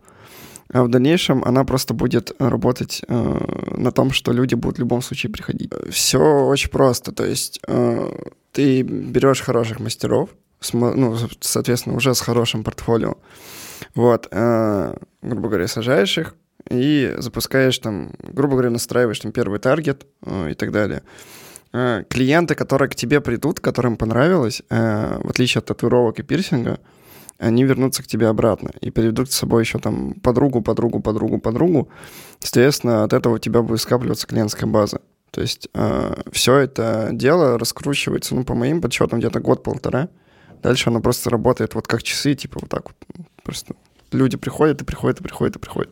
а 0.73 0.83
в 0.83 0.89
дальнейшем 0.89 1.43
она 1.43 1.63
просто 1.63 1.93
будет 1.93 2.31
работать 2.39 3.01
э, 3.07 3.75
на 3.77 3.91
том, 3.91 4.11
что 4.11 4.31
люди 4.31 4.55
будут 4.55 4.77
в 4.77 4.79
любом 4.79 5.01
случае 5.01 5.31
приходить. 5.31 5.71
Все 5.89 6.19
очень 6.19 6.69
просто. 6.69 7.11
То 7.11 7.25
есть 7.25 7.59
э, 7.67 8.29
ты 8.53 8.81
берешь 8.81 9.41
хороших 9.41 9.79
мастеров, 9.79 10.29
с, 10.61 10.73
ну, 10.73 11.17
соответственно, 11.41 11.95
уже 11.95 12.15
с 12.15 12.21
хорошим 12.21 12.63
портфолио, 12.63 13.15
Вот, 13.95 14.27
э, 14.31 14.95
грубо 15.21 15.49
говоря, 15.49 15.67
сажаешь 15.67 16.17
их 16.17 16.35
и 16.69 17.13
запускаешь 17.17 17.77
там, 17.79 18.11
грубо 18.21 18.53
говоря, 18.53 18.69
настраиваешь 18.69 19.19
там 19.19 19.31
первый 19.31 19.59
таргет 19.59 20.05
э, 20.25 20.51
и 20.51 20.53
так 20.53 20.71
далее. 20.71 21.03
Э, 21.73 22.03
клиенты, 22.09 22.55
которые 22.55 22.89
к 22.89 22.95
тебе 22.95 23.21
придут, 23.21 23.59
которым 23.59 23.97
понравилось, 23.97 24.61
э, 24.69 25.19
в 25.23 25.29
отличие 25.29 25.59
от 25.59 25.65
татуировок 25.65 26.19
и 26.19 26.23
пирсинга, 26.23 26.79
они 27.37 27.63
вернутся 27.63 28.03
к 28.03 28.07
тебе 28.07 28.27
обратно 28.27 28.71
и 28.81 28.91
приведут 28.91 29.31
с 29.31 29.35
собой 29.35 29.63
еще 29.63 29.79
там 29.79 30.13
подругу, 30.13 30.61
подругу, 30.61 30.99
подругу, 30.99 31.39
подругу. 31.39 31.89
Соответственно, 32.39 33.03
от 33.03 33.13
этого 33.13 33.35
у 33.35 33.39
тебя 33.39 33.61
будет 33.61 33.81
скапливаться 33.81 34.27
клиентская 34.27 34.69
база. 34.69 35.01
То 35.31 35.41
есть 35.41 35.69
э, 35.73 36.21
все 36.31 36.57
это 36.57 37.09
дело 37.13 37.57
раскручивается, 37.57 38.35
ну, 38.35 38.43
по 38.43 38.53
моим 38.53 38.81
подсчетам, 38.81 39.19
где-то 39.19 39.39
год-полтора. 39.39 40.09
Дальше 40.61 40.89
оно 40.89 40.99
просто 41.01 41.29
работает 41.29 41.73
вот 41.73 41.87
как 41.87 42.03
часы, 42.03 42.35
типа 42.35 42.59
вот 42.61 42.69
так 42.69 42.83
вот. 42.89 43.25
Просто 43.43 43.75
люди 44.11 44.37
приходят 44.37 44.81
и 44.81 44.85
приходят 44.85 45.19
и 45.19 45.23
приходят 45.23 45.55
и 45.55 45.59
приходят. 45.59 45.91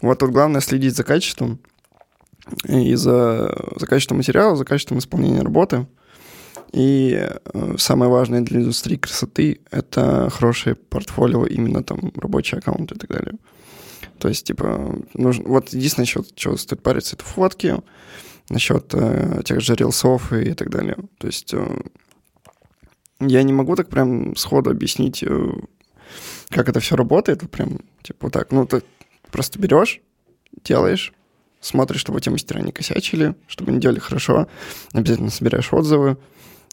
Вот 0.00 0.18
тут 0.18 0.30
главное 0.30 0.60
следить 0.60 0.96
за 0.96 1.04
качеством 1.04 1.60
и 2.64 2.94
за, 2.94 3.54
за 3.76 3.86
качеством 3.86 4.18
материала, 4.18 4.56
за 4.56 4.64
качеством 4.64 4.98
исполнения 4.98 5.42
работы. 5.42 5.86
И 6.72 7.14
э, 7.20 7.74
самое 7.78 8.10
важное 8.10 8.40
для 8.40 8.60
индустрии 8.60 8.96
красоты— 8.96 9.60
это 9.70 10.30
хорошее 10.30 10.74
портфолио, 10.74 11.44
именно 11.44 11.84
там 11.84 12.12
рабочие 12.16 12.58
аккаунты 12.58 12.94
и 12.94 12.98
так 12.98 13.10
далее. 13.10 13.34
То 14.18 14.28
есть, 14.28 14.46
типа, 14.46 14.98
нужно... 15.14 15.44
Вот 15.48 15.68
единственное, 15.70 16.06
что, 16.06 16.24
что 16.34 16.56
стоит 16.56 16.82
париться, 16.82 17.16
это 17.16 17.24
фотки, 17.24 17.76
насчет 18.48 18.94
э, 18.94 19.42
тех 19.44 19.60
же 19.60 19.74
рилсов 19.74 20.32
и 20.32 20.54
так 20.54 20.70
далее. 20.70 20.96
То 21.18 21.26
есть 21.26 21.52
э, 21.52 21.80
я 23.20 23.42
не 23.42 23.52
могу 23.52 23.76
так 23.76 23.88
прям 23.88 24.34
сходу 24.36 24.70
объяснить, 24.70 25.22
э, 25.22 25.52
как 26.52 26.68
это 26.68 26.80
все 26.80 26.96
работает, 26.96 27.50
прям, 27.50 27.80
типа, 28.02 28.30
так. 28.30 28.52
Ну, 28.52 28.66
ты 28.66 28.82
просто 29.30 29.58
берешь, 29.58 30.00
делаешь, 30.64 31.12
смотришь, 31.60 32.00
чтобы 32.00 32.18
эти 32.18 32.28
мастера 32.28 32.60
не 32.60 32.72
косячили, 32.72 33.34
чтобы 33.46 33.70
они 33.70 33.80
делали 33.80 33.98
хорошо, 33.98 34.48
обязательно 34.92 35.30
собираешь 35.30 35.72
отзывы, 35.72 36.18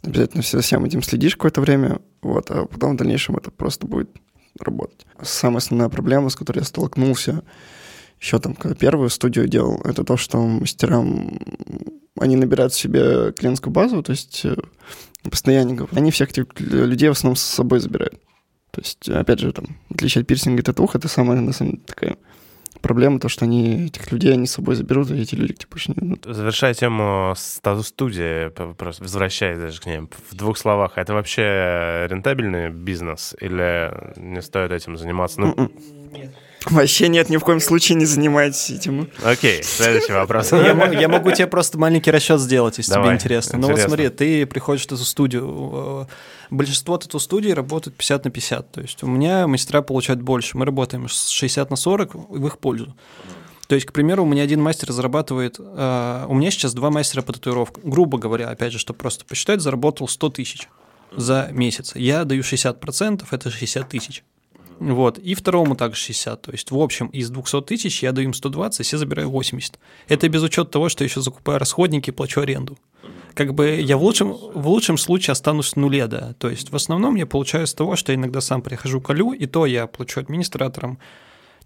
обязательно 0.03 0.43
за 0.43 0.62
всем 0.62 0.86
этим 0.86 1.01
следишь 1.01 1.36
какое-то 1.36 1.62
время, 1.62 2.00
вот, 2.21 2.51
а 2.51 2.65
потом 2.65 2.93
в 2.93 2.98
дальнейшем 2.98 3.38
это 3.38 3.51
просто 3.51 3.88
будет 3.88 4.09
работать. 4.59 5.05
Самая 5.21 5.57
основная 5.57 5.89
проблема, 5.89 6.29
с 6.29 6.36
которой 6.36 6.59
я 6.59 6.65
столкнулся 6.65 7.43
еще 8.19 8.39
там, 8.39 8.53
когда 8.53 8.75
первую 8.75 9.09
студию 9.09 9.48
делал, 9.48 9.81
это 9.83 10.03
то, 10.03 10.17
что 10.17 10.39
мастерам, 10.39 11.39
они 12.19 12.36
набирают 12.36 12.74
себе 12.74 13.31
клиентскую 13.31 13.71
базу, 13.71 14.03
то 14.03 14.12
есть 14.12 14.41
э, 14.43 14.57
постоянников, 15.24 15.93
они 15.93 16.12
всех 16.12 16.31
этих 16.31 16.45
людей 16.59 17.09
в 17.09 17.13
основном 17.13 17.38
с 17.38 17.41
собой 17.41 17.79
забирают. 17.79 18.19
То 18.79 18.86
есть, 18.86 19.09
опять 19.09 19.39
же, 19.39 19.51
там, 19.51 19.77
в 19.89 19.95
отличие 19.95 20.21
от 20.21 20.27
пирсинга 20.27 20.62
и 20.62 20.63
татух, 20.63 20.95
это 20.95 21.07
самая, 21.07 21.41
на 21.41 21.51
самом 21.51 21.71
деле, 21.71 21.83
такая 21.86 22.15
Проблема 22.81 23.19
то, 23.19 23.27
что 23.27 23.43
они 23.43 23.88
этих 23.88 24.09
людей 24.13 24.31
они 24.31 24.48
с 24.48 24.53
собой 24.53 24.75
заберут, 24.75 25.12
и 25.12 25.21
эти 25.21 25.36
люди 25.36 25.53
типа 25.53 25.75
не 25.88 26.07
идут. 26.07 26.25
Завершая 26.25 26.74
тему 26.74 27.33
статус-студии, 27.36 28.48
просто 28.75 29.03
возвращаясь 29.03 29.59
даже 29.59 29.81
к 29.81 29.86
ним, 29.86 30.09
в 30.29 30.36
двух 30.36 30.57
словах, 30.57 30.98
это 30.98 31.13
вообще 31.13 32.07
рентабельный 32.09 32.69
бизнес 32.69 33.36
или 33.41 33.91
не 34.15 34.41
стоит 34.41 34.71
этим 34.71 34.95
заниматься? 34.95 35.41
Ну, 35.41 35.53
м-м. 35.57 35.71
Нет. 36.13 36.31
Вообще 36.65 37.07
нет, 37.07 37.29
ни 37.29 37.37
в 37.37 37.41
коем 37.41 37.59
случае 37.59 37.97
не 37.97 38.05
занимайтесь 38.05 38.69
этим. 38.69 39.09
Окей, 39.23 39.63
следующий 39.63 40.11
вопрос. 40.11 40.51
Я, 40.51 40.73
могу 40.73 41.31
тебе 41.31 41.47
просто 41.47 41.77
маленький 41.77 42.11
расчет 42.11 42.39
сделать, 42.39 42.77
если 42.77 42.93
тебе 42.93 43.11
интересно. 43.13 43.57
Ну 43.57 43.69
вот 43.69 43.79
смотри, 43.79 44.09
ты 44.09 44.45
приходишь 44.45 44.83
в 44.83 44.91
эту 44.91 44.97
студию. 44.97 46.07
Большинство 46.49 46.97
тату-студий 46.97 47.53
работают 47.53 47.95
50 47.95 48.25
на 48.25 48.31
50. 48.31 48.71
То 48.71 48.81
есть 48.81 49.03
у 49.03 49.07
меня 49.07 49.45
мастера 49.47 49.83
получают 49.83 50.21
больше. 50.21 50.57
Мы 50.57 50.65
работаем 50.65 51.07
с 51.07 51.29
60 51.29 51.69
на 51.69 51.75
40 51.75 52.15
в 52.15 52.47
их 52.47 52.57
пользу. 52.57 52.95
То 53.67 53.75
есть, 53.75 53.85
к 53.85 53.93
примеру, 53.93 54.23
у 54.23 54.25
меня 54.25 54.41
один 54.41 54.59
мастер 54.63 54.91
зарабатывает... 54.91 55.57
Э, 55.59 56.25
у 56.27 56.33
меня 56.33 56.49
сейчас 56.49 56.73
два 56.73 56.89
мастера 56.89 57.21
по 57.21 57.33
татуировкам. 57.33 57.87
Грубо 57.87 58.17
говоря, 58.17 58.49
опять 58.49 58.73
же, 58.73 58.79
чтобы 58.79 58.97
просто 58.97 59.25
посчитать, 59.25 59.61
заработал 59.61 60.07
100 60.07 60.29
тысяч 60.31 60.67
за 61.15 61.49
месяц. 61.51 61.91
Я 61.95 62.25
даю 62.25 62.41
60%, 62.41 63.27
это 63.29 63.51
60 63.51 63.87
тысяч. 63.87 64.23
Вот. 64.79 65.17
И 65.17 65.36
второму 65.36 65.75
также 65.75 66.00
60. 66.00 66.41
То 66.41 66.51
есть, 66.51 66.71
в 66.71 66.79
общем, 66.79 67.07
из 67.07 67.29
200 67.29 67.62
тысяч 67.63 68.01
я 68.01 68.12
даю 68.12 68.29
им 68.29 68.33
120, 68.33 68.86
все 68.86 68.98
забираю 68.98 69.29
80. 69.29 69.77
Это 70.07 70.29
без 70.29 70.41
учета 70.41 70.71
того, 70.71 70.89
что 70.89 71.03
еще 71.03 71.21
закупаю 71.21 71.59
расходники 71.59 72.09
и 72.09 72.13
плачу 72.13 72.41
аренду. 72.41 72.77
Как 73.33 73.53
бы 73.53 73.79
я 73.79 73.98
в 73.98 74.03
лучшем, 74.03 74.33
в 74.33 74.67
лучшем 74.67 74.98
случае 74.98 75.33
останусь 75.33 75.74
в 75.74 75.75
нуле, 75.75 76.07
да. 76.07 76.33
То 76.39 76.50
есть, 76.50 76.71
в 76.71 76.75
основном 76.75 77.15
я 77.15 77.25
получаю 77.25 77.67
с 77.67 77.74
того, 77.74 77.95
что 77.95 78.12
я 78.12 78.17
иногда 78.17 78.41
сам 78.41 78.62
прихожу 78.62 79.01
колю, 79.01 79.33
и 79.33 79.45
то 79.45 79.65
я 79.65 79.86
плачу 79.86 80.19
администраторам, 80.21 80.98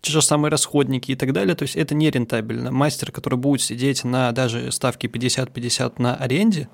те 0.02 0.12
же 0.12 0.22
самые 0.22 0.52
расходники 0.52 1.12
и 1.12 1.16
так 1.16 1.32
далее, 1.32 1.56
то 1.56 1.64
есть 1.64 1.78
это 1.78 1.96
не 1.96 2.12
рентабельно. 2.12 2.72
Мастер, 2.72 3.12
который 3.12 3.40
будет 3.40 3.62
сидеть 3.62 4.04
на 4.04 4.34
даже 4.34 4.70
ставке 4.72 5.08
50-50 5.08 5.94
на 5.98 6.16
аренде, 6.16 6.68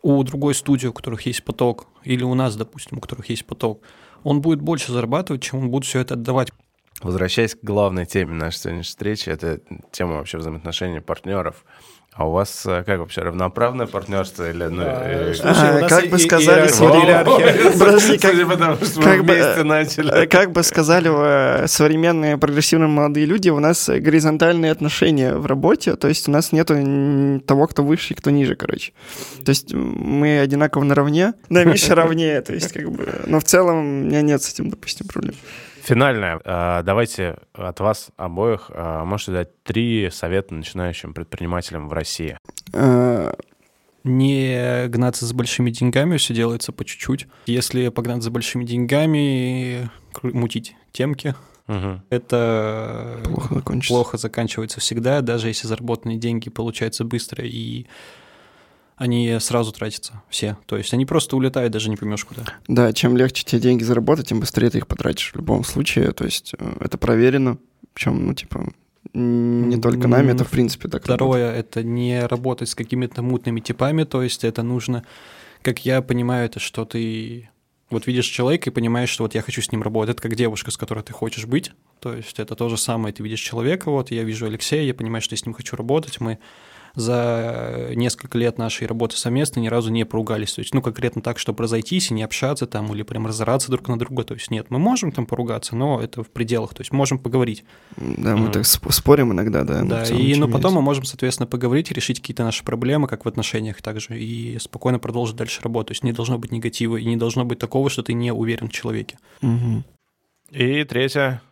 у 0.00 0.22
другой 0.22 0.54
студии, 0.54 0.86
у 0.86 0.92
которых 0.92 1.26
есть 1.26 1.44
поток, 1.44 1.86
или 2.02 2.22
у 2.22 2.32
нас, 2.34 2.56
допустим, 2.56 2.98
у 2.98 3.00
которых 3.00 3.28
есть 3.28 3.44
поток, 3.44 3.82
он 4.24 4.40
будет 4.40 4.60
больше 4.60 4.92
зарабатывать, 4.92 5.42
чем 5.42 5.60
он 5.60 5.70
будет 5.70 5.84
все 5.84 6.00
это 6.00 6.14
отдавать. 6.14 6.52
Возвращаясь 7.02 7.54
к 7.54 7.62
главной 7.62 8.06
теме 8.06 8.32
нашей 8.32 8.58
сегодняшней 8.58 8.88
встречи, 8.88 9.28
это 9.28 9.60
тема 9.92 10.14
вообще 10.14 10.38
взаимоотношений 10.38 11.00
партнеров. 11.00 11.64
А 12.16 12.26
у 12.26 12.30
вас 12.30 12.64
э, 12.64 12.82
как 12.86 13.00
вообще 13.00 13.20
равноправное 13.20 13.86
партнерство 13.86 14.48
или 14.48 14.64
ну, 14.64 14.84
а, 14.86 15.34
слушай, 15.34 15.84
а, 15.84 15.86
как 15.86 16.08
бы 16.08 16.18
сказали 16.18 16.66
Подожди, 17.78 18.16
как, 19.02 19.24
бы, 19.26 19.64
начали. 19.64 20.22
Э, 20.22 20.26
как 20.26 20.52
бы 20.52 20.62
сказали 20.62 21.66
современные 21.66 22.38
прогрессивные 22.38 22.88
молодые 22.88 23.26
люди, 23.26 23.50
у 23.50 23.60
нас 23.60 23.90
горизонтальные 23.90 24.72
отношения 24.72 25.34
в 25.34 25.44
работе, 25.44 25.94
то 25.96 26.08
есть 26.08 26.26
у 26.26 26.30
нас 26.30 26.52
нету 26.52 27.42
того, 27.44 27.66
кто 27.66 27.84
выше 27.84 28.14
и 28.14 28.16
кто 28.16 28.30
ниже, 28.30 28.56
короче. 28.56 28.94
То 29.44 29.50
есть 29.50 29.74
мы 29.74 30.38
одинаково 30.38 30.84
наравне, 30.84 31.34
да, 31.50 31.64
Миша 31.64 31.94
равнее, 31.94 32.40
то 32.40 32.54
есть 32.54 32.72
как 32.72 32.90
бы, 32.90 33.24
но 33.26 33.40
в 33.40 33.44
целом 33.44 33.76
у 33.76 34.04
меня 34.06 34.22
нет 34.22 34.42
с 34.42 34.54
этим, 34.54 34.70
допустим, 34.70 35.06
проблем. 35.06 35.34
Финальное. 35.86 36.40
А, 36.44 36.82
давайте 36.82 37.36
от 37.52 37.78
вас 37.78 38.08
обоих 38.16 38.72
а, 38.74 39.04
можете 39.04 39.30
дать 39.30 39.62
три 39.62 40.10
совета 40.10 40.52
начинающим 40.52 41.14
предпринимателям 41.14 41.88
в 41.88 41.92
России. 41.92 42.36
А, 42.72 43.32
не 44.02 44.88
гнаться 44.88 45.26
за 45.26 45.34
большими 45.36 45.70
деньгами, 45.70 46.16
все 46.16 46.34
делается 46.34 46.72
по 46.72 46.84
чуть-чуть. 46.84 47.28
Если 47.46 47.90
погнаться 47.90 48.24
за 48.24 48.30
большими 48.32 48.64
деньгами, 48.64 49.88
мутить 50.24 50.74
темки, 50.90 51.36
угу. 51.68 52.02
это 52.10 53.20
плохо, 53.22 53.62
плохо 53.86 54.16
заканчивается 54.16 54.80
всегда, 54.80 55.20
даже 55.20 55.46
если 55.46 55.68
заработанные 55.68 56.18
деньги 56.18 56.50
получаются 56.50 57.04
быстро 57.04 57.44
и 57.44 57.86
они 58.96 59.36
сразу 59.40 59.72
тратятся, 59.72 60.22
все. 60.28 60.56
То 60.66 60.76
есть 60.76 60.92
они 60.94 61.04
просто 61.06 61.36
улетают, 61.36 61.72
даже 61.72 61.90
не 61.90 61.96
поймешь 61.96 62.24
куда. 62.24 62.44
Да, 62.66 62.92
чем 62.92 63.16
легче 63.16 63.44
тебе 63.44 63.60
деньги 63.60 63.84
заработать, 63.84 64.28
тем 64.28 64.40
быстрее 64.40 64.70
ты 64.70 64.78
их 64.78 64.86
потратишь 64.86 65.32
в 65.32 65.36
любом 65.36 65.64
случае. 65.64 66.12
То 66.12 66.24
есть 66.24 66.54
э, 66.58 66.76
это 66.80 66.96
проверено. 66.96 67.58
Причем, 67.92 68.26
ну, 68.26 68.34
типа, 68.34 68.72
не 69.12 69.80
только 69.80 70.08
нами, 70.08 70.32
это 70.32 70.44
в 70.44 70.50
принципе 70.50 70.88
так 70.88 71.04
Второе, 71.04 71.46
работает. 71.46 71.66
это 71.66 71.82
не 71.82 72.26
работать 72.26 72.68
с 72.68 72.74
какими-то 72.74 73.22
мутными 73.22 73.60
типами, 73.60 74.04
то 74.04 74.22
есть 74.22 74.44
это 74.44 74.62
нужно, 74.62 75.04
как 75.62 75.84
я 75.84 76.02
понимаю, 76.02 76.46
это 76.46 76.60
что 76.60 76.84
ты 76.84 77.48
вот 77.88 78.06
видишь 78.06 78.26
человека 78.26 78.68
и 78.68 78.72
понимаешь, 78.72 79.08
что 79.08 79.22
вот 79.22 79.34
я 79.34 79.42
хочу 79.42 79.62
с 79.62 79.70
ним 79.70 79.82
работать, 79.82 80.16
это 80.16 80.22
как 80.22 80.34
девушка, 80.34 80.70
с 80.70 80.76
которой 80.76 81.04
ты 81.04 81.12
хочешь 81.12 81.46
быть, 81.46 81.72
то 82.00 82.14
есть 82.14 82.38
это 82.40 82.54
то 82.56 82.68
же 82.68 82.76
самое, 82.76 83.14
ты 83.14 83.22
видишь 83.22 83.40
человека, 83.40 83.90
вот 83.90 84.10
я 84.10 84.24
вижу 84.24 84.46
Алексея, 84.46 84.82
я 84.82 84.94
понимаю, 84.94 85.22
что 85.22 85.34
я 85.34 85.38
с 85.38 85.46
ним 85.46 85.54
хочу 85.54 85.76
работать, 85.76 86.20
мы 86.20 86.38
за 86.96 87.90
несколько 87.94 88.38
лет 88.38 88.56
нашей 88.56 88.86
работы 88.86 89.16
совместно 89.16 89.60
ни 89.60 89.68
разу 89.68 89.90
не 89.90 90.04
поругались. 90.04 90.54
То 90.54 90.60
есть, 90.60 90.74
ну, 90.74 90.80
конкретно 90.80 91.20
так, 91.20 91.38
чтобы 91.38 91.62
разойтись 91.62 92.10
и 92.10 92.14
не 92.14 92.22
общаться 92.22 92.66
там 92.66 92.92
или 92.92 93.02
прям 93.02 93.26
разораться 93.26 93.70
друг 93.70 93.86
на 93.88 93.98
друга. 93.98 94.24
То 94.24 94.34
есть, 94.34 94.50
нет, 94.50 94.66
мы 94.70 94.78
можем 94.78 95.12
там 95.12 95.26
поругаться, 95.26 95.76
но 95.76 96.00
это 96.00 96.22
в 96.22 96.30
пределах. 96.30 96.74
То 96.74 96.80
есть, 96.80 96.92
можем 96.92 97.18
поговорить. 97.18 97.64
Да, 97.96 98.34
мы 98.34 98.48
mm. 98.48 98.52
так 98.52 98.66
спорим 98.66 99.32
иногда, 99.32 99.62
да. 99.62 99.82
Да, 99.82 100.04
и 100.04 100.34
ну, 100.36 100.48
потом 100.48 100.74
мы 100.74 100.82
можем, 100.82 101.04
соответственно, 101.04 101.46
поговорить, 101.46 101.92
решить 101.92 102.20
какие-то 102.20 102.44
наши 102.44 102.64
проблемы, 102.64 103.08
как 103.08 103.26
в 103.26 103.28
отношениях 103.28 103.82
также, 103.82 104.18
и 104.18 104.58
спокойно 104.58 104.98
продолжить 104.98 105.36
дальше 105.36 105.60
работу. 105.62 105.88
То 105.88 105.92
есть, 105.92 106.02
не 106.02 106.12
должно 106.12 106.38
быть 106.38 106.50
негатива, 106.50 106.96
и 106.96 107.04
не 107.04 107.18
должно 107.18 107.44
быть 107.44 107.58
такого, 107.58 107.90
что 107.90 108.02
ты 108.02 108.14
не 108.14 108.32
уверен 108.32 108.68
в 108.68 108.72
человеке. 108.72 109.18
Угу. 109.42 109.84
И 110.52 110.84
третье, 110.84 111.42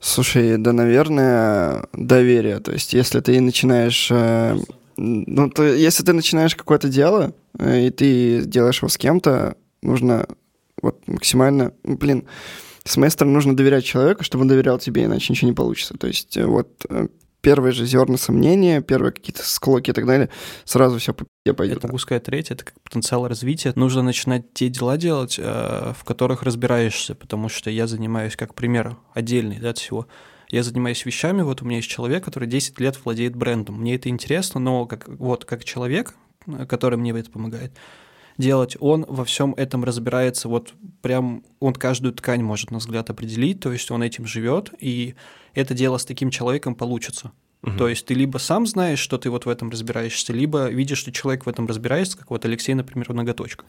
Слушай, 0.00 0.58
да, 0.58 0.72
наверное, 0.72 1.86
доверие. 1.92 2.60
То 2.60 2.72
есть, 2.72 2.92
если 2.92 3.20
ты 3.20 3.40
начинаешь... 3.40 4.08
Э, 4.10 4.56
ну, 4.96 5.50
то, 5.50 5.64
если 5.64 6.04
ты 6.04 6.12
начинаешь 6.12 6.54
какое-то 6.54 6.88
дело, 6.88 7.34
э, 7.58 7.86
и 7.86 7.90
ты 7.90 8.42
делаешь 8.44 8.78
его 8.78 8.88
с 8.88 8.98
кем-то, 8.98 9.56
нужно 9.82 10.26
вот 10.80 11.06
максимально... 11.06 11.72
Ну, 11.84 11.96
блин, 11.96 12.24
с 12.84 12.96
моей 12.96 13.10
стороны 13.10 13.34
нужно 13.34 13.56
доверять 13.56 13.84
человеку, 13.84 14.24
чтобы 14.24 14.42
он 14.42 14.48
доверял 14.48 14.78
тебе, 14.78 15.04
иначе 15.04 15.32
ничего 15.32 15.48
не 15.48 15.54
получится. 15.54 15.94
То 15.96 16.06
есть, 16.06 16.36
э, 16.36 16.44
вот 16.44 16.84
первые 17.42 17.72
же 17.72 17.84
зерна 17.84 18.16
сомнения, 18.16 18.80
первые 18.80 19.12
какие-то 19.12 19.42
склоки 19.44 19.90
и 19.90 19.92
так 19.92 20.06
далее, 20.06 20.30
сразу 20.64 20.98
все 20.98 21.12
по 21.12 21.24
пи***е 21.24 21.52
пойдет. 21.52 21.84
Это 21.84 21.98
сказать 21.98 22.22
третье, 22.22 22.54
это 22.54 22.64
как 22.64 22.80
потенциал 22.80 23.28
развития. 23.28 23.72
Нужно 23.74 24.02
начинать 24.02 24.54
те 24.54 24.68
дела 24.68 24.96
делать, 24.96 25.38
э, 25.38 25.92
в 25.98 26.04
которых 26.04 26.44
разбираешься, 26.44 27.14
потому 27.14 27.48
что 27.48 27.68
я 27.68 27.86
занимаюсь, 27.86 28.36
как 28.36 28.54
пример 28.54 28.96
отдельный 29.12 29.58
да, 29.58 29.70
от 29.70 29.78
всего, 29.78 30.06
я 30.50 30.62
занимаюсь 30.62 31.04
вещами, 31.04 31.42
вот 31.42 31.62
у 31.62 31.64
меня 31.64 31.76
есть 31.76 31.88
человек, 31.88 32.24
который 32.24 32.46
10 32.46 32.78
лет 32.78 32.98
владеет 33.04 33.34
брендом. 33.34 33.80
Мне 33.80 33.96
это 33.96 34.08
интересно, 34.08 34.60
но 34.60 34.86
как, 34.86 35.08
вот 35.08 35.44
как 35.44 35.64
человек, 35.64 36.14
который 36.68 36.98
мне 36.98 37.10
это 37.10 37.30
помогает, 37.30 37.72
делать, 38.38 38.76
он 38.80 39.04
во 39.08 39.24
всем 39.24 39.54
этом 39.54 39.84
разбирается, 39.84 40.48
вот 40.48 40.74
прям 41.00 41.42
он 41.60 41.74
каждую 41.74 42.14
ткань 42.14 42.42
может 42.42 42.70
на 42.70 42.78
взгляд 42.78 43.10
определить, 43.10 43.60
то 43.60 43.72
есть 43.72 43.90
он 43.90 44.02
этим 44.02 44.26
живет, 44.26 44.72
и 44.78 45.14
это 45.54 45.74
дело 45.74 45.98
с 45.98 46.04
таким 46.04 46.30
человеком 46.30 46.74
получится. 46.74 47.32
Угу. 47.62 47.76
То 47.76 47.88
есть 47.88 48.06
ты 48.06 48.14
либо 48.14 48.38
сам 48.38 48.66
знаешь, 48.66 48.98
что 48.98 49.18
ты 49.18 49.30
вот 49.30 49.46
в 49.46 49.48
этом 49.48 49.70
разбираешься, 49.70 50.32
либо 50.32 50.68
видишь, 50.68 50.98
что 50.98 51.12
человек 51.12 51.46
в 51.46 51.48
этом 51.48 51.66
разбирается, 51.66 52.18
как 52.18 52.30
вот 52.30 52.44
Алексей, 52.44 52.74
например, 52.74 53.12
ноготочка. 53.12 53.64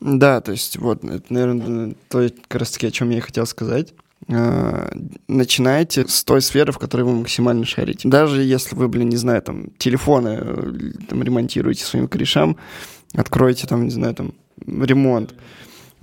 Да, 0.00 0.40
то 0.40 0.52
есть 0.52 0.78
вот, 0.78 1.04
это, 1.04 1.24
наверное, 1.28 1.94
то 2.08 2.26
как 2.48 2.60
раз 2.60 2.70
таки, 2.70 2.86
о 2.86 2.90
чем 2.90 3.10
я 3.10 3.18
и 3.18 3.20
хотел 3.20 3.44
сказать. 3.46 3.92
А, 4.28 4.90
начинайте 5.28 6.06
с 6.06 6.24
той 6.24 6.40
сферы, 6.40 6.72
в 6.72 6.78
которой 6.78 7.02
вы 7.02 7.12
максимально 7.12 7.66
шарите. 7.66 8.08
Даже 8.08 8.42
если 8.42 8.74
вы, 8.74 8.88
блин, 8.88 9.08
не 9.08 9.16
знаю, 9.16 9.42
там, 9.42 9.70
телефоны 9.78 10.38
э, 10.40 10.72
там, 11.08 11.22
ремонтируете 11.22 11.84
своим 11.84 12.08
корешам, 12.08 12.56
откройте 13.14 13.66
там, 13.66 13.84
не 13.84 13.90
знаю, 13.90 14.14
там, 14.14 14.32
ремонт. 14.64 15.34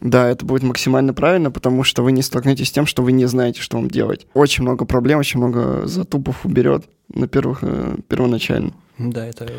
Да, 0.02 0.30
это 0.30 0.46
будет 0.46 0.64
максимально 0.64 1.14
правильно, 1.14 1.52
потому 1.52 1.84
что 1.84 2.04
вы 2.04 2.12
не 2.12 2.22
столкнетесь 2.22 2.70
с 2.70 2.72
тем, 2.72 2.86
что 2.86 3.04
вы 3.04 3.12
не 3.12 3.26
знаете, 3.26 3.62
что 3.62 3.78
вам 3.78 3.90
делать. 3.90 4.28
Очень 4.34 4.64
много 4.64 4.86
проблем, 4.86 5.20
очень 5.20 5.40
много 5.40 5.86
затупов 5.88 6.46
уберет 6.46 6.86
на 7.14 7.28
первых, 7.28 7.60
э, 7.62 7.98
первоначально. 8.08 8.74
Да, 8.98 9.26
это... 9.26 9.50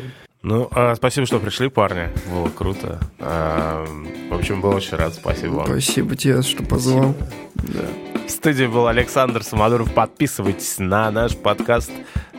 Ну, 0.43 0.67
а, 0.71 0.95
спасибо, 0.95 1.27
что 1.27 1.39
пришли, 1.39 1.69
парни. 1.69 2.09
Было 2.31 2.49
круто. 2.49 2.99
А, 3.19 3.85
в 4.29 4.33
общем, 4.33 4.61
был 4.61 4.71
очень 4.71 4.97
рад. 4.97 5.13
Спасибо 5.13 5.53
вам. 5.53 5.65
Спасибо 5.67 6.15
тебе, 6.15 6.41
что 6.41 6.63
позвал. 6.63 7.13
Да. 7.55 7.85
В 8.27 8.31
студии 8.31 8.65
был 8.65 8.87
Александр 8.87 9.43
Самодуров. 9.43 9.93
Подписывайтесь 9.93 10.79
на 10.79 11.11
наш 11.11 11.37
подкаст, 11.37 11.91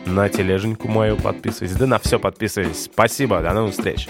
на 0.05 0.27
тележеньку 0.27 0.89
мою 0.89 1.15
подписывайтесь. 1.15 1.77
Да 1.77 1.87
на 1.87 1.99
все 1.99 2.19
подписывайтесь. 2.19 2.83
Спасибо, 2.83 3.41
до 3.41 3.53
новых 3.53 3.71
встреч. 3.71 4.09